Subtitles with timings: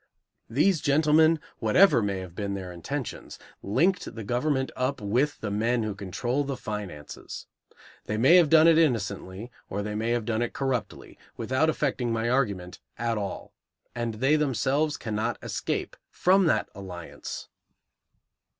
[0.49, 5.83] These gentlemen, whatever may have been their intentions, linked the government up with the men
[5.83, 7.45] who control the finances.
[8.05, 12.11] They may have done it innocently, or they may have done it corruptly, without affecting
[12.11, 13.53] my argument at all.
[13.93, 17.49] And they themselves cannot escape from that alliance.